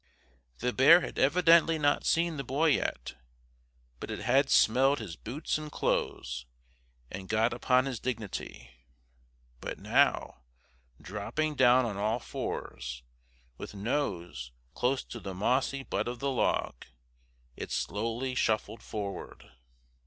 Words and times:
The 0.57 0.73
bear 0.73 1.01
had 1.01 1.19
evidently 1.19 1.77
not 1.77 2.07
seen 2.07 2.37
the 2.37 2.43
boy 2.43 2.69
yet. 2.69 3.13
But 3.99 4.09
it 4.09 4.21
had 4.21 4.49
smelled 4.49 4.97
his 4.97 5.15
boots 5.15 5.59
and 5.59 5.71
clothes, 5.71 6.47
and 7.11 7.21
had 7.21 7.29
got 7.29 7.53
upon 7.53 7.85
his 7.85 7.99
dignity. 7.99 8.71
But 9.59 9.77
now, 9.77 10.41
dropping 10.99 11.53
down 11.53 11.85
on 11.85 11.97
all 11.97 12.17
fours, 12.17 13.03
with 13.59 13.75
nose 13.75 14.51
close 14.73 15.03
to 15.03 15.19
the 15.19 15.35
mossy 15.35 15.83
butt 15.83 16.07
of 16.07 16.17
the 16.17 16.31
log, 16.31 16.83
it 17.55 17.69
slowly 17.69 18.33
shuffled 18.33 18.81
forward. 18.81 19.51